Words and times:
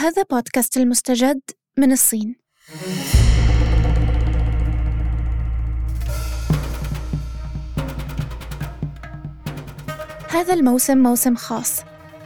هذا 0.00 0.22
بودكاست 0.30 0.76
المستجد 0.76 1.40
من 1.78 1.92
الصين. 1.92 2.36
هذا 10.28 10.54
الموسم 10.54 10.98
موسم 10.98 11.36
خاص 11.36 11.80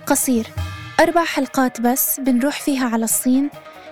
قصير 0.07 0.47
أربع 1.01 1.25
حلقات 1.25 1.81
بس 1.81 2.21
بنروح 2.21 2.61
فيها 2.61 2.89
على 2.89 3.05
الصين 3.05 3.51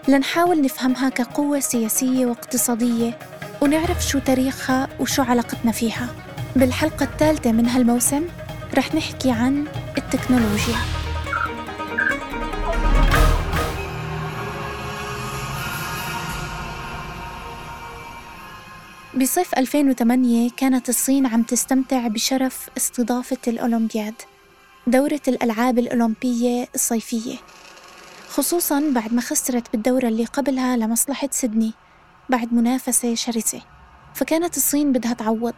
لنحاول 0.08 0.62
نفهمها 0.62 1.08
كقوة 1.08 1.60
سياسية 1.60 2.26
واقتصادية 2.26 3.18
ونعرف 3.62 4.06
شو 4.06 4.18
تاريخها 4.18 4.88
وشو 5.00 5.22
علاقتنا 5.22 5.72
فيها. 5.72 6.08
بالحلقة 6.56 7.04
الثالثة 7.04 7.52
من 7.52 7.66
هالموسم 7.66 8.24
رح 8.74 8.94
نحكي 8.94 9.30
عن 9.30 9.66
التكنولوجيا. 9.98 11.01
بصيف 19.22 19.54
2008 19.58 20.50
كانت 20.56 20.88
الصين 20.88 21.26
عم 21.26 21.42
تستمتع 21.42 22.06
بشرف 22.06 22.68
استضافة 22.76 23.38
الأولمبياد 23.48 24.14
دورة 24.86 25.20
الألعاب 25.28 25.78
الأولمبية 25.78 26.68
الصيفية. 26.74 27.36
خصوصا 28.28 28.92
بعد 28.94 29.14
ما 29.14 29.20
خسرت 29.20 29.72
بالدورة 29.72 30.08
اللي 30.08 30.24
قبلها 30.24 30.76
لمصلحة 30.76 31.28
سيدني 31.30 31.72
بعد 32.28 32.52
منافسة 32.54 33.14
شرسة. 33.14 33.62
فكانت 34.14 34.56
الصين 34.56 34.92
بدها 34.92 35.12
تعوض 35.12 35.54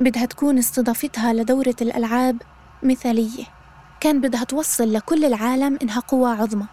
بدها 0.00 0.26
تكون 0.26 0.58
استضافتها 0.58 1.32
لدورة 1.32 1.76
الألعاب 1.80 2.42
مثالية. 2.82 3.44
كان 4.00 4.20
بدها 4.20 4.44
توصل 4.44 4.92
لكل 4.92 5.24
العالم 5.24 5.78
إنها 5.82 6.00
قوة 6.00 6.42
عظمى. 6.42 6.66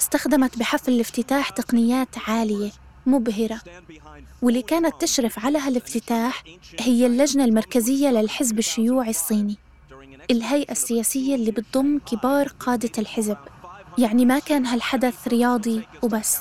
استخدمت 0.00 0.58
بحفل 0.58 0.92
الافتتاح 0.92 1.50
تقنيات 1.50 2.28
عالية. 2.28 2.81
مبهرة. 3.06 3.60
واللي 4.42 4.62
كانت 4.62 5.00
تشرف 5.00 5.44
على 5.44 5.58
هالافتتاح 5.58 6.44
هي 6.80 7.06
اللجنة 7.06 7.44
المركزية 7.44 8.08
للحزب 8.08 8.58
الشيوعي 8.58 9.10
الصيني. 9.10 9.56
الهيئة 10.30 10.72
السياسية 10.72 11.34
اللي 11.34 11.50
بتضم 11.50 11.98
كبار 11.98 12.48
قادة 12.48 12.92
الحزب. 12.98 13.36
يعني 13.98 14.24
ما 14.24 14.38
كان 14.38 14.66
هالحدث 14.66 15.28
رياضي 15.28 15.82
وبس. 16.02 16.38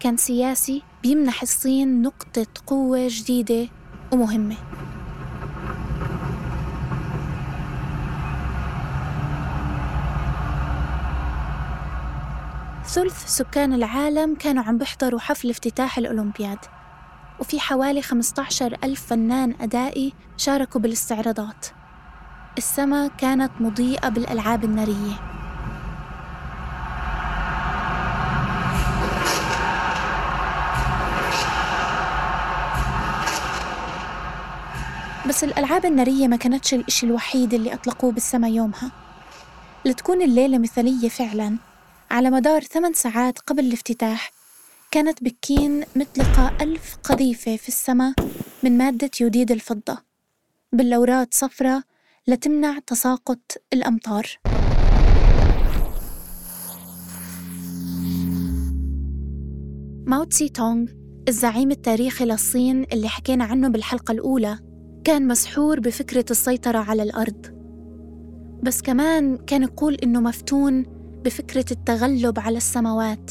كان 0.00 0.16
سياسي 0.16 0.82
بيمنح 1.02 1.42
الصين 1.42 2.02
نقطة 2.02 2.46
قوة 2.66 3.06
جديدة 3.10 3.68
ومهمة. 4.12 4.56
ثلث 12.94 13.26
سكان 13.26 13.72
العالم 13.72 14.34
كانوا 14.34 14.64
عم 14.64 14.78
بيحضروا 14.78 15.20
حفل 15.20 15.50
افتتاح 15.50 15.98
الأولمبياد. 15.98 16.58
وفي 17.40 17.60
حوالي 17.60 18.02
15 18.02 18.78
ألف 18.84 19.06
فنان 19.06 19.54
أدائي 19.60 20.12
شاركوا 20.36 20.80
بالاستعراضات. 20.80 21.66
السماء 22.58 23.10
كانت 23.18 23.50
مضيئة 23.60 24.08
بالألعاب 24.08 24.64
النارية. 24.64 25.14
بس 35.28 35.44
الألعاب 35.44 35.84
النارية 35.84 36.28
ما 36.28 36.36
كانتش 36.36 36.74
الإشي 36.74 37.06
الوحيد 37.06 37.54
اللي 37.54 37.74
أطلقوه 37.74 38.12
بالسما 38.12 38.48
يومها. 38.48 38.90
لتكون 39.84 40.22
الليلة 40.22 40.58
مثالية 40.58 41.08
فعلاً 41.08 41.69
على 42.10 42.30
مدار 42.30 42.62
ثمان 42.62 42.92
ساعات 42.92 43.38
قبل 43.38 43.64
الافتتاح 43.64 44.32
كانت 44.90 45.24
بكين 45.24 45.84
متلقة 45.96 46.56
ألف 46.60 46.96
قذيفة 47.04 47.56
في 47.56 47.68
السماء 47.68 48.14
من 48.62 48.78
مادة 48.78 49.10
يوديد 49.20 49.52
الفضة. 49.52 49.98
بلورات 50.72 51.34
صفرة 51.34 51.82
لتمنع 52.28 52.78
تساقط 52.78 53.38
الأمطار. 53.72 54.26
ماو 60.06 60.24
تسي 60.24 60.48
تونغ 60.48 60.90
الزعيم 61.28 61.70
التاريخي 61.70 62.24
للصين 62.24 62.84
اللي 62.92 63.08
حكينا 63.08 63.44
عنه 63.44 63.68
بالحلقة 63.68 64.12
الأولى 64.12 64.58
كان 65.04 65.28
مسحور 65.28 65.80
بفكرة 65.80 66.24
السيطرة 66.30 66.78
على 66.78 67.02
الأرض. 67.02 67.46
بس 68.62 68.82
كمان 68.82 69.36
كان 69.36 69.62
يقول 69.62 69.94
إنه 69.94 70.20
مفتون 70.20 70.99
بفكرة 71.24 71.64
التغلب 71.70 72.38
على 72.38 72.56
السماوات. 72.56 73.30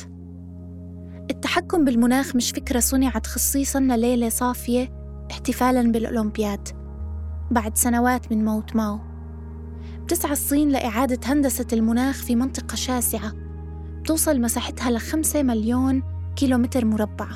التحكم 1.31 1.85
بالمناخ 1.85 2.35
مش 2.35 2.51
فكرة 2.51 2.79
صنعت 2.79 3.27
خصيصا 3.27 3.79
لليلة 3.79 4.29
صافية 4.29 4.89
احتفالا 5.31 5.91
بالأولمبياد. 5.91 6.67
بعد 7.51 7.77
سنوات 7.77 8.31
من 8.31 8.45
موت 8.45 8.75
ماو. 8.75 8.99
بتسعى 10.03 10.31
الصين 10.31 10.69
لإعادة 10.69 11.19
هندسة 11.25 11.65
المناخ 11.73 12.23
في 12.23 12.35
منطقة 12.35 12.75
شاسعة. 12.75 13.33
بتوصل 14.01 14.41
مساحتها 14.41 14.91
لخمسة 14.91 15.43
مليون 15.43 16.03
كيلومتر 16.35 16.85
مربع 16.85 17.27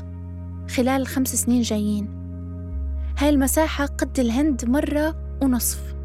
خلال 0.70 1.02
الخمس 1.02 1.36
سنين 1.36 1.62
جايين. 1.62 2.08
هاي 3.18 3.30
المساحة 3.30 3.86
قد 3.86 4.20
الهند 4.20 4.66
مرة 4.66 5.16
ونصف. 5.44 5.96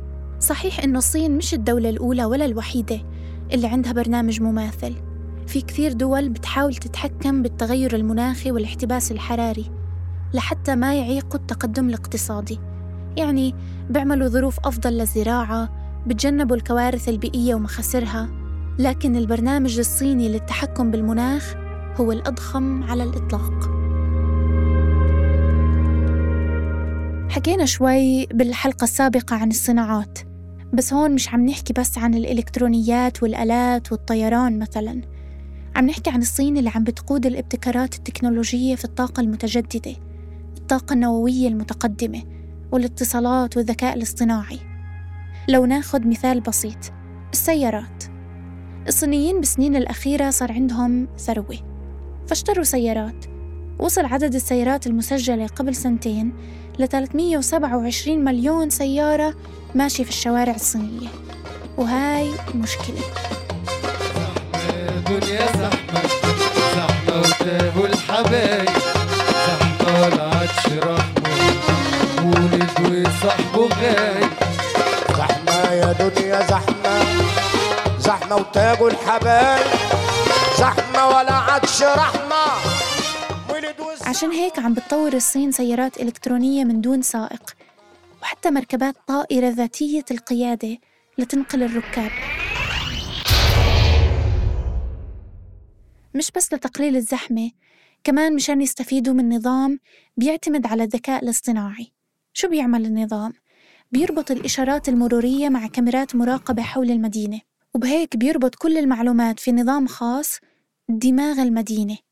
صحيح 0.40 0.80
إنه 0.84 0.98
الصين 0.98 1.36
مش 1.36 1.54
الدولة 1.54 1.90
الأولى 1.90 2.24
ولا 2.24 2.44
الوحيدة 2.44 3.00
اللي 3.52 3.66
عندها 3.66 3.92
برنامج 3.92 4.42
مماثل. 4.42 4.94
في 5.46 5.60
كثير 5.60 5.92
دول 5.92 6.28
بتحاول 6.28 6.74
تتحكم 6.74 7.42
بالتغير 7.42 7.96
المناخي 7.96 8.52
والاحتباس 8.52 9.12
الحراري 9.12 9.70
لحتى 10.34 10.76
ما 10.76 10.94
يعيقوا 10.94 11.40
التقدم 11.40 11.88
الاقتصادي. 11.88 12.58
يعني 13.16 13.54
بيعملوا 13.90 14.28
ظروف 14.28 14.58
أفضل 14.64 14.92
للزراعة 14.92 15.68
بتجنبوا 16.06 16.56
الكوارث 16.56 17.08
البيئية 17.08 17.54
ومخاسرها. 17.54 18.28
لكن 18.78 19.16
البرنامج 19.16 19.78
الصيني 19.78 20.28
للتحكم 20.28 20.90
بالمناخ 20.90 21.54
هو 21.96 22.12
الأضخم 22.12 22.82
على 22.82 23.02
الإطلاق. 23.02 23.70
حكينا 27.30 27.64
شوي 27.64 28.26
بالحلقة 28.26 28.84
السابقة 28.84 29.36
عن 29.36 29.48
الصناعات. 29.48 30.18
بس 30.72 30.92
هون 30.92 31.14
مش 31.14 31.34
عم 31.34 31.46
نحكي 31.46 31.72
بس 31.72 31.98
عن 31.98 32.14
الإلكترونيات 32.14 33.22
والآلات 33.22 33.92
والطيران 33.92 34.58
مثلا. 34.58 35.00
عم 35.76 35.86
نحكي 35.86 36.10
عن 36.10 36.20
الصين 36.20 36.56
اللي 36.56 36.70
عم 36.74 36.84
بتقود 36.84 37.26
الابتكارات 37.26 37.94
التكنولوجية 37.94 38.74
في 38.74 38.84
الطاقة 38.84 39.20
المتجددة 39.20 39.96
الطاقة 40.58 40.92
النووية 40.92 41.48
المتقدمة 41.48 42.22
والاتصالات 42.72 43.56
والذكاء 43.56 43.96
الاصطناعي. 43.96 44.58
لو 45.48 45.64
ناخد 45.66 46.06
مثال 46.06 46.40
بسيط 46.40 46.92
السيارات. 47.32 48.04
الصينيين 48.88 49.40
بالسنين 49.40 49.76
الأخيرة 49.76 50.30
صار 50.30 50.52
عندهم 50.52 51.08
ثروة. 51.18 51.56
فاشتروا 52.26 52.64
سيارات. 52.64 53.24
وصل 53.78 54.04
عدد 54.04 54.34
السيارات 54.34 54.86
المسجلة 54.86 55.46
قبل 55.46 55.74
سنتين 55.74 56.32
ل 56.78 56.86
327 56.88 58.24
مليون 58.24 58.70
سيارة 58.70 59.34
ماشية 59.74 60.04
في 60.04 60.10
الشوارع 60.10 60.54
الصينية. 60.54 61.08
وهاي 61.76 62.30
مشكلة. 62.54 63.00
دنيا 65.08 65.46
زحمة 65.46 66.02
زحمة 66.76 67.20
وتابوا 67.20 67.86
الحبايب 67.86 68.68
زحمة 69.46 70.00
والعطش 70.00 70.66
رحمة 70.66 71.28
ولد 72.24 72.70
وصاحبه 73.06 73.68
غايب 73.82 74.30
زحمة 75.18 75.72
يا 75.72 75.92
دنيا 75.92 76.46
زحمة 76.46 77.04
زحمة 77.98 78.36
وتابوا 78.36 78.90
الحبايب 78.90 79.66
زحمة 80.58 81.06
ولا 81.08 81.32
عطش 81.32 81.82
رحمة. 81.82 82.67
عشان 84.08 84.30
هيك 84.30 84.58
عم 84.58 84.74
بتطور 84.74 85.12
الصين 85.12 85.52
سيارات 85.52 86.00
إلكترونية 86.00 86.64
من 86.64 86.80
دون 86.80 87.02
سائق 87.02 87.56
وحتى 88.22 88.50
مركبات 88.50 88.94
طائرة 89.06 89.48
ذاتية 89.48 90.04
القيادة 90.10 90.78
لتنقل 91.18 91.62
الركاب. 91.62 92.10
مش 96.14 96.30
بس 96.36 96.52
لتقليل 96.54 96.96
الزحمة 96.96 97.50
كمان 98.04 98.34
مشان 98.34 98.62
يستفيدوا 98.62 99.14
من 99.14 99.34
نظام 99.36 99.78
بيعتمد 100.16 100.66
على 100.66 100.84
الذكاء 100.84 101.24
الاصطناعي. 101.24 101.92
شو 102.32 102.48
بيعمل 102.48 102.86
النظام؟ 102.86 103.32
بيربط 103.92 104.30
الإشارات 104.30 104.88
المرورية 104.88 105.48
مع 105.48 105.66
كاميرات 105.66 106.16
مراقبة 106.16 106.62
حول 106.62 106.90
المدينة 106.90 107.40
وبهيك 107.74 108.16
بيربط 108.16 108.54
كل 108.54 108.78
المعلومات 108.78 109.40
في 109.40 109.52
نظام 109.52 109.86
خاص 109.86 110.38
دماغ 110.88 111.42
المدينة. 111.42 112.07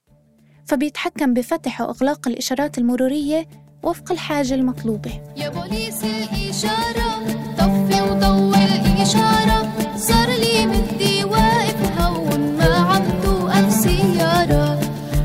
فبيتحكم 0.66 1.34
بفتح 1.34 1.80
وإغلاق 1.80 2.28
الإشارات 2.28 2.78
المرورية 2.78 3.48
وفق 3.82 4.12
الحاجة 4.12 4.54
المطلوبة. 4.54 5.10
يا 5.36 5.48
بوليس 5.48 6.04
الإشارة 6.04 7.26
طفي 7.58 8.02
وضوي 8.02 8.64
الإشارة. 8.64 9.72
صار 9.96 10.28
لي 10.28 10.66
بدي 10.66 11.24
واقف 11.24 12.00
هون 12.00 12.56
ما 12.58 12.74
عم 12.74 13.22
توقف 13.22 13.72
سيارة. 13.72 14.80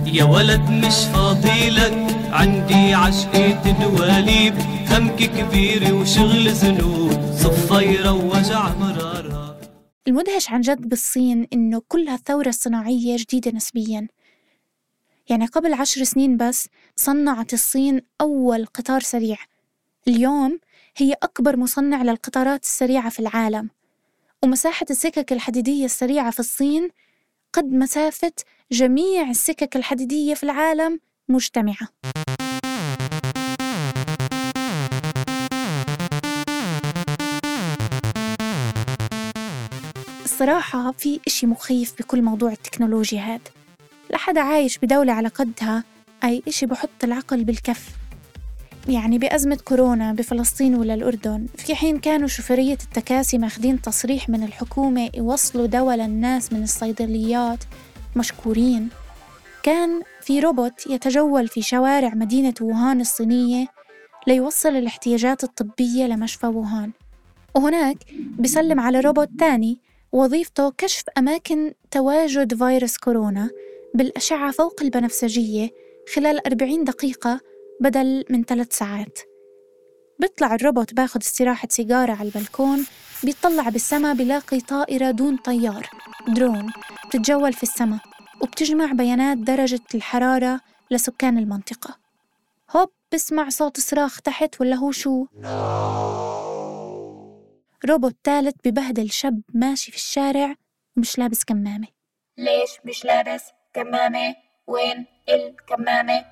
يا 0.06 0.24
ولد 0.24 0.62
مش 0.70 0.96
فاضيلك 1.14 2.16
عندي 2.32 2.94
عشقة 2.94 3.72
دواليب 3.82 4.54
همك 4.90 5.16
كبير 5.16 5.96
وشغل 5.96 6.50
ذنوب 6.50 7.12
صفيرة 7.38 8.12
ووجع 8.12 8.76
مرارها 8.76 9.58
المدهش 10.08 10.50
عن 10.52 10.62
جد 10.62 10.90
بالصين 10.90 11.48
إنه 11.54 11.82
كل 11.88 12.08
هالثورة 12.08 12.50
الصناعية 12.50 13.18
جديدة 13.18 13.52
نسبياً. 13.52 14.08
يعني 15.32 15.46
قبل 15.46 15.74
عشر 15.74 16.04
سنين 16.04 16.38
بس 16.38 16.68
صنعت 16.96 17.54
الصين 17.54 18.02
أول 18.22 18.66
قطار 18.66 19.02
سريع. 19.02 19.38
اليوم 20.08 20.60
هي 20.98 21.14
أكبر 21.24 21.58
مصنع 21.58 22.02
للقطارات 22.02 22.64
السريعة 22.64 23.10
في 23.10 23.20
العالم. 23.20 23.70
ومساحة 24.44 24.86
السكك 24.90 25.34
الحديدية 25.34 25.86
السريعة 25.86 26.32
في 26.32 26.40
الصين 26.40 26.90
قد 27.54 27.66
مسافة 27.66 28.32
جميع 28.72 29.30
السكك 29.30 29.76
الحديدية 29.76 30.34
في 30.34 30.44
العالم 30.44 31.00
مجتمعة. 31.30 31.88
الصراحة 40.24 40.92
في 40.92 41.20
إشي 41.28 41.48
مخيف 41.48 41.94
بكل 42.00 42.22
موضوع 42.22 42.52
التكنولوجيا 42.52 43.22
هاد 43.22 43.61
لحدا 44.14 44.42
عايش 44.42 44.78
بدولة 44.78 45.14
على 45.14 45.28
قدها 45.28 45.84
أي 46.24 46.44
إشي 46.48 46.66
بحط 46.66 47.04
العقل 47.04 47.44
بالكف. 47.44 47.90
يعني 48.90 49.18
بأزمة 49.18 49.56
كورونا 49.56 50.14
بفلسطين 50.14 50.76
ولا 50.76 50.94
الأردن 50.94 51.46
في 51.58 51.76
حين 51.76 52.00
كانوا 52.00 52.28
شوفيرية 52.28 52.78
التكاسي 52.84 53.38
ماخدين 53.38 53.82
تصريح 53.82 54.30
من 54.30 54.44
الحكومة 54.44 55.10
يوصلوا 55.18 55.66
دواء 55.66 55.96
للناس 55.96 56.54
من 56.54 56.64
الصيدليات 56.64 57.64
مشكورين. 58.16 58.90
كان 59.64 60.02
في 60.22 60.40
روبوت 60.40 60.88
يتجول 60.88 61.48
في 61.48 61.62
شوارع 61.62 62.14
مدينة 62.14 62.54
ووهان 62.62 63.02
الصينية 63.02 63.68
ليوصل 64.28 64.70
الاحتياجات 64.70 65.44
الطبية 65.44 66.06
لمشفى 66.06 66.48
ووهان. 66.48 66.92
وهناك 67.56 67.98
بيسلم 68.40 68.80
على 68.80 69.00
روبوت 69.00 69.30
تاني 69.40 69.80
وظيفته 70.12 70.72
كشف 70.78 71.04
أماكن 71.18 71.74
تواجد 71.92 72.64
فيروس 72.64 72.98
كورونا 72.98 73.50
بالأشعة 73.94 74.52
فوق 74.52 74.82
البنفسجية 74.82 75.70
خلال 76.16 76.48
40 76.48 76.84
دقيقة 76.84 77.40
بدل 77.82 78.26
من 78.30 78.44
ثلاث 78.44 78.78
ساعات. 78.78 79.20
بيطلع 80.20 80.56
الروبوت 80.56 80.94
باخد 80.94 81.22
استراحة 81.22 81.68
سيجارة 81.72 82.12
على 82.12 82.28
البلكون 82.30 82.86
بيطلع 83.24 83.70
بالسما 83.70 84.14
بلاقي 84.14 84.60
طائرة 84.60 85.12
دون 85.12 85.38
طيار 85.38 85.90
درون 86.28 86.72
بتتجول 87.08 87.54
في 87.54 87.64
السما 87.64 88.00
وبتجمع 88.42 88.92
بيانات 88.92 89.38
درجة 89.38 89.80
الحرارة 89.96 90.62
لسكان 90.92 91.38
المنطقة. 91.38 91.98
هوب 92.76 92.90
بسمع 93.14 93.50
صوت 93.50 93.80
صراخ 93.80 94.22
تحت 94.22 94.62
ولا 94.62 94.76
هو 94.76 94.92
شو؟ 94.92 95.26
روبوت 97.90 98.16
ثالث 98.24 98.56
ببهدل 98.66 99.10
شاب 99.12 99.42
ماشي 99.54 99.92
في 99.92 99.98
الشارع 99.98 100.56
ومش 100.98 101.18
لابس 101.20 101.44
كمامة. 101.44 101.88
ليش 102.38 102.70
مش 102.86 103.06
لابس؟ 103.06 103.44
كمامة؟ 103.74 104.36
وين 104.68 105.06
الكمامة؟ 105.30 106.26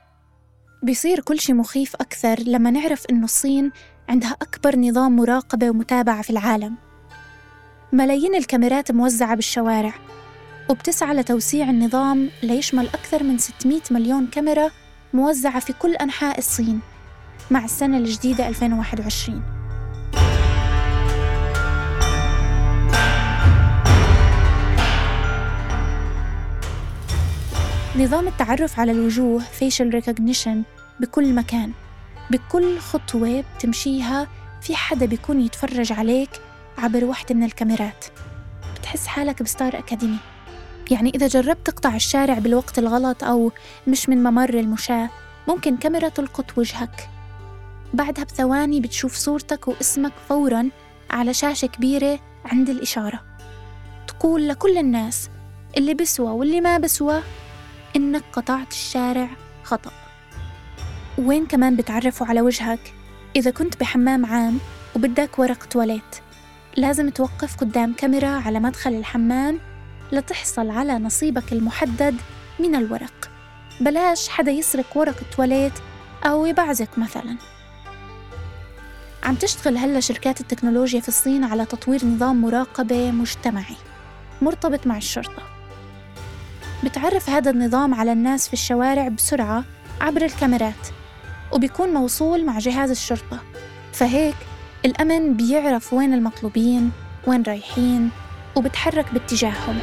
بيصير 0.83 1.19
كل 1.19 1.39
شي 1.39 1.53
مخيف 1.53 1.95
أكثر 1.95 2.39
لما 2.39 2.71
نعرف 2.71 3.06
إنه 3.09 3.24
الصين 3.25 3.71
عندها 4.09 4.38
أكبر 4.41 4.75
نظام 4.75 5.15
مراقبة 5.15 5.69
ومتابعة 5.69 6.21
في 6.21 6.30
العالم 6.30 6.75
ملايين 7.94 8.36
الكاميرات 8.36 8.91
موزعة 8.91 9.36
بالشوارع 9.36 9.94
وبتسعى 10.69 11.13
لتوسيع 11.13 11.69
النظام 11.69 12.30
ليشمل 12.44 12.88
أكثر 12.88 13.24
من 13.24 13.38
600 13.38 13.81
مليون 13.92 14.27
كاميرا 14.27 14.71
موزعة 15.13 15.59
في 15.59 15.74
كل 15.74 15.95
أنحاء 15.95 16.38
الصين 16.38 16.80
مع 17.51 17.65
السنة 17.65 17.97
الجديدة 17.97 18.47
2021 18.47 19.58
نظام 27.99 28.27
التعرف 28.27 28.79
على 28.79 28.91
الوجوه 28.91 29.41
facial 29.41 29.93
recognition 29.93 30.57
بكل 30.99 31.33
مكان. 31.33 31.71
بكل 32.31 32.79
خطوة 32.79 33.43
بتمشيها 33.57 34.27
في 34.61 34.75
حدا 34.75 35.05
بيكون 35.05 35.41
يتفرج 35.41 35.91
عليك 35.91 36.29
عبر 36.77 37.05
وحدة 37.05 37.35
من 37.35 37.43
الكاميرات. 37.43 38.05
بتحس 38.75 39.07
حالك 39.07 39.43
بستار 39.43 39.77
أكاديمي. 39.77 40.17
يعني 40.91 41.09
إذا 41.15 41.27
جربت 41.27 41.67
تقطع 41.67 41.95
الشارع 41.95 42.39
بالوقت 42.39 42.79
الغلط 42.79 43.23
أو 43.23 43.51
مش 43.87 44.09
من 44.09 44.23
ممر 44.23 44.53
المشاة 44.53 45.09
ممكن 45.47 45.77
كاميرا 45.77 46.09
تلقط 46.09 46.57
وجهك. 46.57 47.09
بعدها 47.93 48.23
بثواني 48.23 48.79
بتشوف 48.79 49.15
صورتك 49.15 49.67
واسمك 49.67 50.13
فوراً 50.29 50.69
على 51.09 51.33
شاشة 51.33 51.65
كبيرة 51.65 52.19
عند 52.45 52.69
الإشارة. 52.69 53.21
تقول 54.07 54.47
لكل 54.47 54.77
الناس 54.77 55.29
اللي 55.77 55.93
بسوى 55.93 56.31
واللي 56.31 56.61
ما 56.61 56.77
بسوى 56.77 57.21
إنك 57.95 58.24
قطعت 58.33 58.71
الشارع 58.71 59.30
خطأ. 59.63 59.91
وين 61.18 61.45
كمان 61.45 61.75
بتعرفوا 61.75 62.27
على 62.27 62.41
وجهك؟ 62.41 62.94
إذا 63.36 63.51
كنت 63.51 63.80
بحمام 63.80 64.25
عام 64.25 64.59
وبدك 64.95 65.39
ورق 65.39 65.65
تواليت 65.65 66.15
لازم 66.77 67.09
توقف 67.09 67.56
قدام 67.56 67.94
كاميرا 67.94 68.27
على 68.27 68.59
مدخل 68.59 68.94
الحمام 68.94 69.59
لتحصل 70.12 70.69
على 70.69 70.94
نصيبك 70.94 71.53
المحدد 71.53 72.15
من 72.59 72.75
الورق. 72.75 73.31
بلاش 73.81 74.30
حدا 74.30 74.51
يسرق 74.51 74.97
ورق 74.97 75.15
التواليت 75.21 75.74
أو 76.25 76.45
يبعزك 76.45 76.97
مثلا. 76.97 77.35
عم 79.24 79.35
تشتغل 79.35 79.77
هلأ 79.77 80.00
شركات 80.00 80.42
التكنولوجيا 80.42 81.01
في 81.01 81.07
الصين 81.07 81.44
على 81.44 81.65
تطوير 81.65 82.06
نظام 82.06 82.42
مراقبة 82.42 83.12
مجتمعي 83.12 83.75
مرتبط 84.42 84.88
مع 84.88 84.97
الشرطة. 84.97 85.48
بتعرف 86.83 87.29
هذا 87.29 87.51
النظام 87.51 87.93
على 87.93 88.11
الناس 88.11 88.47
في 88.47 88.53
الشوارع 88.53 89.07
بسرعة 89.07 89.63
عبر 90.01 90.21
الكاميرات 90.21 90.87
وبيكون 91.53 91.93
موصول 91.93 92.45
مع 92.45 92.59
جهاز 92.59 92.89
الشرطة. 92.89 93.39
فهيك 93.93 94.35
الأمن 94.85 95.33
بيعرف 95.33 95.93
وين 95.93 96.13
المطلوبين 96.13 96.91
وين 97.27 97.43
رايحين 97.43 98.09
وبتحرك 98.55 99.13
باتجاههم. 99.13 99.79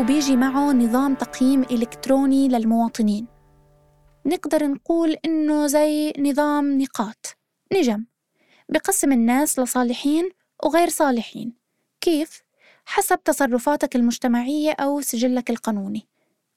وبيجي 0.00 0.36
معه 0.36 0.72
نظام 0.72 1.14
تقييم 1.14 1.62
إلكتروني 1.62 2.48
للمواطنين. 2.48 3.26
نقدر 4.26 4.66
نقول 4.66 5.16
إنه 5.24 5.66
زي 5.66 6.12
نظام 6.18 6.78
نقاط 6.82 7.36
نجم 7.72 8.04
بقسم 8.68 9.12
الناس 9.12 9.58
لصالحين 9.58 10.28
وغير 10.64 10.88
صالحين. 10.88 11.63
كيف؟ 12.04 12.42
حسب 12.84 13.24
تصرفاتك 13.24 13.96
المجتمعية 13.96 14.72
أو 14.72 15.00
سجلك 15.00 15.50
القانوني. 15.50 16.08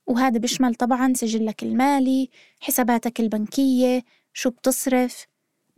وهذا 0.07 0.39
بيشمل 0.39 0.75
طبعا 0.75 1.13
سجلك 1.13 1.63
المالي 1.63 2.29
حساباتك 2.59 3.19
البنكية 3.19 4.03
شو 4.33 4.49
بتصرف. 4.49 5.25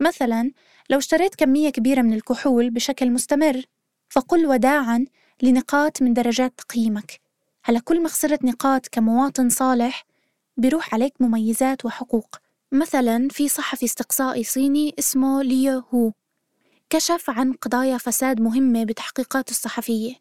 مثلا 0.00 0.52
لو 0.90 0.98
اشتريت 0.98 1.34
كمية 1.34 1.70
كبيرة 1.70 2.02
من 2.02 2.12
الكحول 2.12 2.70
بشكل 2.70 3.10
مستمر 3.10 3.62
فقل 4.08 4.46
وداعا 4.46 5.04
لنقاط 5.42 6.02
من 6.02 6.12
درجات 6.12 6.52
تقييمك 6.58 7.20
هلا 7.64 7.80
كل 7.80 8.02
ما 8.02 8.08
خسرت 8.08 8.44
نقاط 8.44 8.88
كمواطن 8.88 9.48
صالح 9.48 10.04
بيروح 10.56 10.94
عليك 10.94 11.14
مميزات 11.20 11.84
وحقوق. 11.84 12.36
مثلا 12.72 13.28
في 13.30 13.48
صحفي 13.48 13.86
استقصائي 13.86 14.44
صيني 14.44 14.94
اسمه 14.98 15.42
ليو 15.42 15.82
هو. 15.94 16.12
كشف 16.90 17.30
عن 17.30 17.52
قضايا 17.52 17.98
فساد 17.98 18.40
مهمة 18.40 18.84
بتحقيقاته 18.84 19.50
الصحفية 19.50 20.14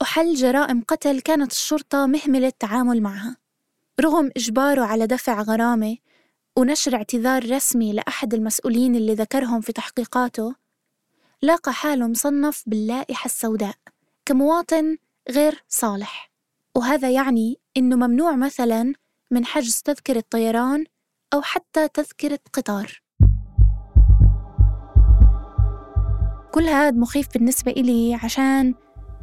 وحل 0.00 0.34
جرائم 0.34 0.82
قتل 0.88 1.20
كانت 1.20 1.52
الشرطة 1.52 2.06
مهملة 2.06 2.46
التعامل 2.46 3.02
معها. 3.02 3.36
رغم 4.00 4.30
إجباره 4.36 4.82
على 4.84 5.06
دفع 5.06 5.42
غرامة 5.42 5.96
ونشر 6.56 6.94
اعتذار 6.94 7.50
رسمي 7.50 7.92
لأحد 7.92 8.34
المسؤولين 8.34 8.96
اللي 8.96 9.14
ذكرهم 9.14 9.60
في 9.60 9.72
تحقيقاته 9.72 10.54
لاقى 11.42 11.72
حاله 11.72 12.06
مصنف 12.06 12.62
باللائحة 12.66 13.26
السوداء 13.26 13.74
كمواطن 14.26 14.96
غير 15.30 15.64
صالح. 15.68 16.30
وهذا 16.74 17.10
يعني 17.10 17.58
إنه 17.76 17.96
ممنوع 17.96 18.36
مثلا 18.36 18.94
من 19.30 19.44
حجز 19.44 19.82
تذكرة 19.82 20.24
طيران 20.30 20.84
أو 21.34 21.42
حتى 21.42 21.88
تذكرة 21.88 22.40
قطار. 22.52 23.02
كل 26.52 26.64
هاد 26.64 26.96
مخيف 26.96 27.28
بالنسبة 27.34 27.72
إلي 27.72 28.14
عشان 28.14 28.74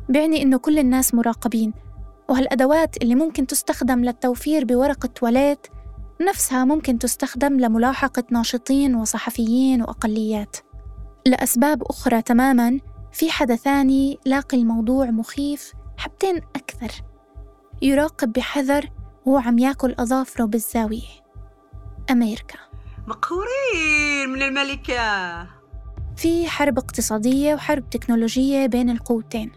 بيعني 0.10 0.42
إنه 0.42 0.58
كل 0.58 0.80
الناس 0.80 1.14
مراقبين 1.14 1.74
وهالأدوات 2.30 2.98
اللي 3.02 3.16
ممكن 3.16 3.48
تستخدم 3.48 4.06
للتوفير 4.06 4.66
بورق 4.66 5.06
التواليت 5.06 5.68
نفسها 6.22 6.66
ممكن 6.66 7.00
تستخدم 7.00 7.60
لملاحقة 7.60 8.24
ناشطين 8.32 8.96
وصحفيين 8.96 9.82
وأقليات. 9.82 10.58
لأسباب 11.26 11.84
أخرى 11.84 12.22
تماماً 12.22 12.80
في 13.16 13.32
حدا 13.32 13.56
ثاني 13.56 14.20
لاقي 14.26 14.58
الموضوع 14.58 15.06
مخيف 15.06 15.74
حبتين 15.98 16.38
أكثر. 16.38 17.04
يراقب 17.82 18.32
بحذر 18.34 18.90
وهو 19.26 19.38
عم 19.38 19.60
ياكل 19.60 19.96
أظافره 20.00 20.46
بالزاوية. 20.46 21.26
أمريكا. 22.12 22.60
مقهورين 23.08 24.30
من 24.30 24.42
الملكة. 24.42 25.55
في 26.16 26.48
حرب 26.48 26.78
اقتصادية 26.78 27.54
وحرب 27.54 27.90
تكنولوجية 27.90 28.66
بين 28.66 28.90
القوتين. 28.90 29.52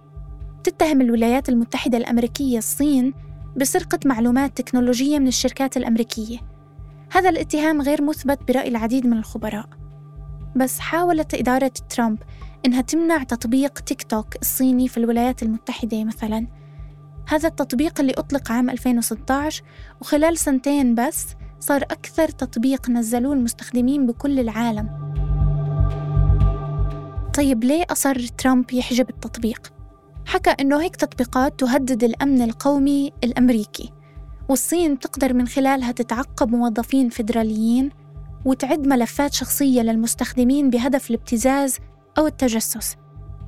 تتهم 0.64 1.00
الولايات 1.00 1.48
المتحدة 1.48 1.98
الأمريكية 1.98 2.58
الصين 2.58 3.14
بسرقة 3.56 3.98
معلومات 4.04 4.56
تكنولوجية 4.56 5.18
من 5.18 5.26
الشركات 5.26 5.76
الأمريكية. 5.76 6.38
هذا 7.12 7.28
الاتهام 7.28 7.82
غير 7.82 8.02
مثبت 8.02 8.38
برأي 8.48 8.68
العديد 8.68 9.06
من 9.06 9.18
الخبراء. 9.18 9.66
بس 10.56 10.78
حاولت 10.78 11.34
إدارة 11.34 11.72
ترامب 11.88 12.18
إنها 12.66 12.80
تمنع 12.80 13.22
تطبيق 13.22 13.78
تيك 13.78 14.02
توك 14.02 14.36
الصيني 14.42 14.88
في 14.88 14.96
الولايات 14.96 15.42
المتحدة 15.42 16.04
مثلا. 16.04 16.46
هذا 17.28 17.48
التطبيق 17.48 18.00
اللي 18.00 18.12
أطلق 18.12 18.52
عام 18.52 18.70
2016 18.70 19.62
وخلال 20.00 20.38
سنتين 20.38 20.94
بس 20.94 21.26
صار 21.60 21.82
أكثر 21.82 22.28
تطبيق 22.28 22.90
نزلوه 22.90 23.32
المستخدمين 23.32 24.06
بكل 24.06 24.40
العالم. 24.40 25.07
طيب 27.38 27.64
ليه 27.64 27.84
أصر 27.90 28.26
ترامب 28.26 28.72
يحجب 28.72 29.10
التطبيق؟ 29.10 29.72
حكى 30.26 30.50
إنه 30.50 30.82
هيك 30.82 30.96
تطبيقات 30.96 31.60
تهدد 31.60 32.04
الأمن 32.04 32.42
القومي 32.42 33.12
الأمريكي 33.24 33.92
والصين 34.48 34.98
تقدر 34.98 35.34
من 35.34 35.48
خلالها 35.48 35.92
تتعقب 35.92 36.50
موظفين 36.50 37.08
فيدراليين 37.08 37.90
وتعد 38.44 38.86
ملفات 38.86 39.34
شخصية 39.34 39.82
للمستخدمين 39.82 40.70
بهدف 40.70 41.10
الابتزاز 41.10 41.78
أو 42.18 42.26
التجسس. 42.26 42.96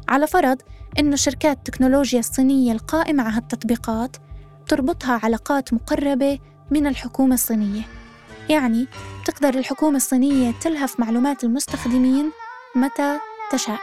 على 0.09 0.26
فرض 0.26 0.59
إنه 0.99 1.16
شركات 1.16 1.56
التكنولوجيا 1.56 2.18
الصينية 2.18 2.73
القائمة 2.73 3.23
على 3.23 3.37
هالتطبيقات 3.37 4.16
تربطها 4.68 5.20
علاقات 5.23 5.75
مقربة 5.75 6.38
من 6.70 6.87
الحكومة 6.87 7.35
الصينية. 7.35 7.82
يعني 8.49 8.87
تقدر 9.26 9.54
الحكومة 9.59 9.97
الصينية 9.97 10.52
تلهف 10.61 11.00
معلومات 11.00 11.44
المستخدمين 11.44 12.30
متى؟ 12.76 13.30
تشاء. 13.52 13.80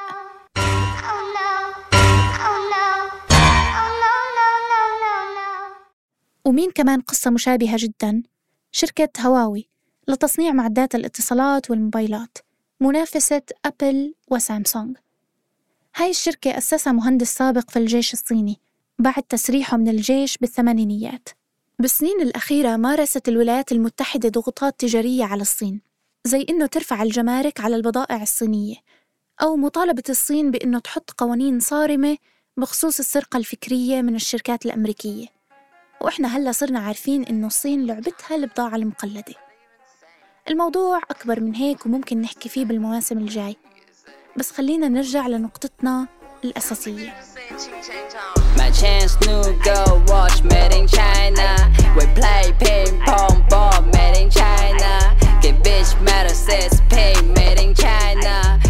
ومين 6.45 6.71
كمان 6.71 7.01
قصة 7.01 7.31
مشابهة 7.31 7.75
جدا؟ 7.79 8.23
شركة 8.71 9.09
هواوي 9.21 9.69
لتصنيع 10.07 10.51
معدات 10.51 10.95
الاتصالات 10.95 11.71
والموبايلات 11.71 12.37
منافسة 12.81 13.41
أبل 13.65 14.13
وسامسونج. 14.27 14.97
هاي 15.95 16.09
الشركة 16.09 16.57
أسسها 16.57 16.93
مهندس 16.93 17.35
سابق 17.35 17.69
في 17.71 17.79
الجيش 17.79 18.13
الصيني 18.13 18.59
بعد 18.99 19.23
تسريحه 19.23 19.77
من 19.77 19.87
الجيش 19.87 20.37
بالثمانينيات. 20.37 21.29
بالسنين 21.79 22.21
الأخيرة 22.21 22.75
مارست 22.75 23.27
الولايات 23.27 23.71
المتحدة 23.71 24.29
ضغوطات 24.29 24.79
تجارية 24.79 25.25
على 25.25 25.41
الصين 25.41 25.81
زي 26.25 26.45
إنه 26.49 26.65
ترفع 26.65 27.03
الجمارك 27.03 27.59
على 27.61 27.75
البضائع 27.75 28.21
الصينية. 28.21 28.75
أو 29.41 29.55
مطالبة 29.55 30.03
الصين 30.09 30.51
بإنه 30.51 30.79
تحط 30.79 31.11
قوانين 31.11 31.59
صارمة 31.59 32.17
بخصوص 32.57 32.99
السرقة 32.99 33.37
الفكرية 33.37 34.01
من 34.01 34.15
الشركات 34.15 34.65
الأمريكية. 34.65 35.27
وإحنا 36.01 36.37
هلأ 36.37 36.51
صرنا 36.51 36.79
عارفين 36.79 37.23
إنه 37.23 37.47
الصين 37.47 37.85
لعبتها 37.85 38.35
البضاعة 38.35 38.75
المقلدة. 38.75 39.33
الموضوع 40.49 40.97
أكبر 40.97 41.39
من 41.39 41.55
هيك 41.55 41.85
وممكن 41.85 42.21
نحكي 42.21 42.49
فيه 42.49 42.65
بالمواسم 42.65 43.17
الجاي. 43.17 43.55
بس 44.37 44.51
خلينا 44.51 44.87
نرجع 44.87 45.27
لنقطتنا 45.27 46.07
الأساسية. 46.43 47.13
China. 57.77 58.66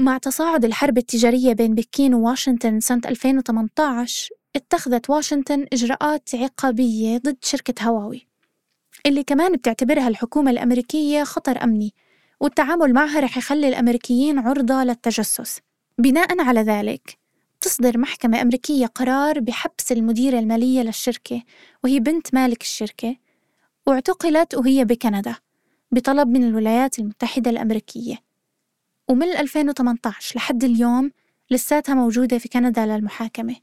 مع 0.00 0.18
تصاعد 0.18 0.64
الحرب 0.64 0.98
التجارية 0.98 1.52
بين 1.52 1.74
بكين 1.74 2.14
وواشنطن 2.14 2.80
سنة 2.80 3.00
2018 3.06 4.30
اتخذت 4.56 5.10
واشنطن 5.10 5.66
إجراءات 5.72 6.34
عقابية 6.34 7.18
ضد 7.18 7.36
شركة 7.42 7.84
هواوي 7.84 8.26
اللي 9.06 9.24
كمان 9.24 9.52
بتعتبرها 9.52 10.08
الحكومة 10.08 10.50
الأمريكية 10.50 11.24
خطر 11.24 11.64
أمني 11.64 11.94
والتعامل 12.40 12.92
معها 12.92 13.20
رح 13.20 13.36
يخلي 13.36 13.68
الأمريكيين 13.68 14.38
عرضة 14.38 14.84
للتجسس. 14.84 15.60
بناء 15.98 16.40
على 16.40 16.60
ذلك 16.60 17.18
تصدر 17.60 17.98
محكمة 17.98 18.42
أمريكية 18.42 18.86
قرار 18.86 19.40
بحبس 19.40 19.92
المديرة 19.92 20.38
المالية 20.38 20.82
للشركة 20.82 21.42
وهي 21.84 22.00
بنت 22.00 22.34
مالك 22.34 22.62
الشركة 22.62 23.16
واعتقلت 23.86 24.54
وهي 24.54 24.84
بكندا 24.84 25.34
بطلب 25.92 26.28
من 26.28 26.44
الولايات 26.44 26.98
المتحدة 26.98 27.50
الأمريكية. 27.50 28.29
ومن 29.10 29.28
2018 29.36 30.36
لحد 30.36 30.64
اليوم 30.64 31.10
لساتها 31.50 31.94
موجودة 31.94 32.38
في 32.38 32.48
كندا 32.48 32.86
للمحاكمة. 32.86 33.56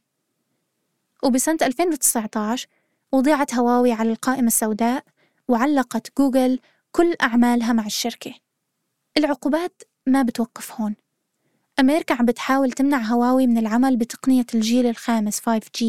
وبسنة 1.24 1.58
2019 1.62 2.68
وضعت 3.12 3.56
هواوي 3.56 3.92
على 3.92 4.12
القائمة 4.12 4.48
السوداء 4.48 5.04
وعلقت 5.48 6.18
جوجل 6.18 6.60
كل 6.92 7.16
أعمالها 7.22 7.74
مع 7.74 7.86
الشركة. 7.86 8.34
العقوبات 9.18 9.82
ما 10.08 10.22
بتوقف 10.22 10.82
هون. 10.82 10.96
أمريكا 11.80 12.16
عم 12.16 12.26
بتحاول 12.26 12.72
تمنع 12.72 12.98
هواوي 13.02 13.48
من 13.48 13.58
العمل 13.58 13.98
بتقنية 13.98 14.46
الجيل 14.56 14.86
الخامس 14.86 15.40
5G 15.40 15.86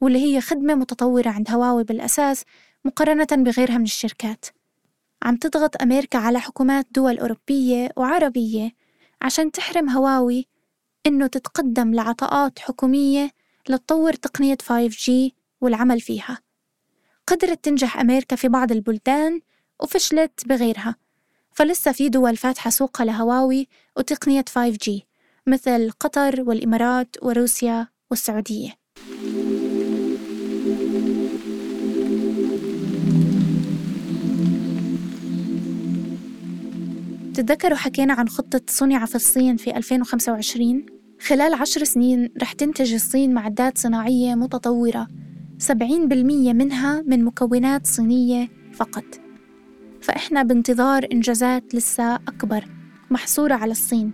واللي 0.00 0.18
هي 0.18 0.40
خدمة 0.40 0.74
متطورة 0.74 1.28
عند 1.28 1.50
هواوي 1.50 1.84
بالأساس 1.84 2.44
مقارنة 2.84 3.26
بغيرها 3.32 3.78
من 3.78 3.84
الشركات. 3.84 4.46
عم 5.22 5.36
تضغط 5.36 5.82
أمريكا 5.82 6.18
على 6.18 6.40
حكومات 6.40 6.86
دول 6.90 7.18
أوروبية 7.18 7.88
وعربية 7.96 8.72
عشان 9.22 9.52
تحرم 9.52 9.90
هواوي 9.90 10.46
إنه 11.06 11.26
تتقدم 11.26 11.94
لعطاءات 11.94 12.58
حكومية 12.58 13.30
لتطور 13.68 14.12
تقنية 14.12 14.58
5G 14.62 15.10
والعمل 15.60 16.00
فيها. 16.00 16.38
قدرت 17.26 17.64
تنجح 17.64 17.98
أمريكا 17.98 18.36
في 18.36 18.48
بعض 18.48 18.72
البلدان 18.72 19.40
وفشلت 19.82 20.48
بغيرها 20.48 20.96
فلسه 21.52 21.92
في 21.92 22.08
دول 22.08 22.36
فاتحة 22.36 22.70
سوقها 22.70 23.04
لهواوي 23.04 23.68
وتقنية 23.96 24.44
5G 24.50 24.90
مثل 25.46 25.90
قطر 25.90 26.40
والإمارات 26.40 27.16
وروسيا 27.22 27.88
والسعودية. 28.10 28.81
تتذكروا 37.34 37.76
حكينا 37.76 38.14
عن 38.14 38.28
خطة 38.28 38.60
صنع 38.68 39.04
في 39.04 39.14
الصين 39.14 39.56
في 39.56 39.76
2025 39.76 40.86
خلال 41.20 41.54
عشر 41.54 41.84
سنين 41.84 42.28
رح 42.42 42.52
تنتج 42.52 42.94
الصين 42.94 43.34
معدات 43.34 43.78
صناعية 43.78 44.34
متطورة 44.34 45.08
70% 45.58 45.72
منها 46.52 47.02
من 47.06 47.24
مكونات 47.24 47.86
صينية 47.86 48.48
فقط. 48.72 49.04
فإحنا 50.02 50.42
بانتظار 50.42 51.06
إنجازات 51.12 51.74
لسه 51.74 52.14
أكبر 52.14 52.64
محصورة 53.10 53.54
على 53.54 53.72
الصين 53.72 54.12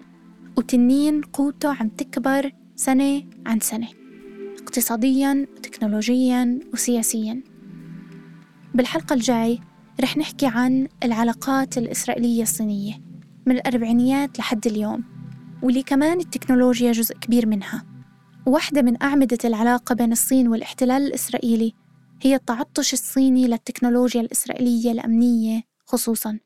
وتنين 0.56 1.20
قوته 1.20 1.74
عم 1.74 1.88
تكبر 1.88 2.52
سنة 2.76 3.22
عن 3.46 3.60
سنة 3.60 3.88
اقتصادياً 4.62 5.46
وتكنولوجياً 5.56 6.58
وسياسياً. 6.72 7.42
بالحلقة 8.74 9.14
الجاي 9.14 9.58
رح 10.00 10.16
نحكي 10.16 10.46
عن 10.46 10.88
العلاقات 11.04 11.78
الإسرائيلية 11.78 12.42
الصينية. 12.42 13.07
من 13.48 13.56
الأربعينيات 13.56 14.38
لحد 14.38 14.66
اليوم 14.66 15.04
واللي 15.62 15.82
كمان 15.82 16.20
التكنولوجيا 16.20 16.92
جزء 16.92 17.14
كبير 17.14 17.46
منها. 17.46 17.84
واحدة 18.46 18.82
من 18.82 19.02
أعمدة 19.02 19.38
العلاقة 19.44 19.94
بين 19.94 20.12
الصين 20.12 20.48
والاحتلال 20.48 21.02
الإسرائيلي 21.06 21.74
هي 22.22 22.34
التعطش 22.34 22.92
الصيني 22.92 23.48
للتكنولوجيا 23.48 24.20
الإسرائيلية 24.20 24.92
الأمنية 24.92 25.62
خصوصاً. 25.86 26.38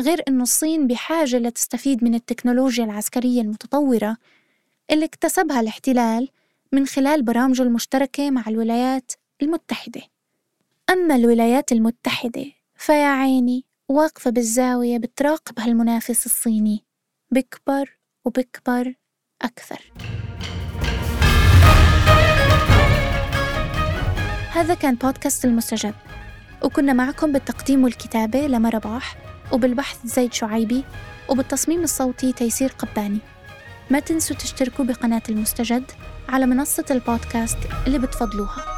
غير 0.00 0.22
أنه 0.28 0.42
الصين 0.42 0.86
بحاجة 0.86 1.38
لتستفيد 1.38 2.04
من 2.04 2.14
التكنولوجيا 2.14 2.84
العسكرية 2.84 3.40
المتطورة 3.40 4.16
اللي 4.90 5.04
اكتسبها 5.04 5.60
الاحتلال 5.60 6.28
من 6.72 6.86
خلال 6.86 7.22
برامجه 7.22 7.62
المشتركة 7.62 8.30
مع 8.30 8.44
الولايات 8.46 9.12
المتحدة. 9.42 10.02
أما 10.90 11.14
الولايات 11.16 11.72
المتحدة 11.72 12.44
فيا 12.76 13.06
عيني 13.06 13.64
واقفة 13.90 14.30
بالزاوية 14.30 14.98
بتراقب 14.98 15.60
هالمنافس 15.60 16.26
الصيني. 16.26 16.84
بكبر 17.32 17.98
وبكبر 18.26 18.94
أكثر. 19.42 19.92
هذا 24.52 24.74
كان 24.74 24.94
بودكاست 24.94 25.44
المستجد. 25.44 25.94
وكنا 26.64 26.92
معكم 26.92 27.32
بالتقديم 27.32 27.84
والكتابة 27.84 28.46
لما 28.46 28.68
رباح 28.68 29.16
وبالبحث 29.52 30.06
زيد 30.06 30.32
شعيبي 30.32 30.84
وبالتصميم 31.28 31.82
الصوتي 31.82 32.32
تيسير 32.32 32.72
قباني. 32.72 33.18
ما 33.90 34.00
تنسوا 34.00 34.36
تشتركوا 34.36 34.84
بقناة 34.84 35.22
المستجد 35.28 35.90
على 36.28 36.46
منصة 36.46 36.84
البودكاست 36.90 37.58
اللي 37.86 37.98
بتفضلوها. 37.98 38.71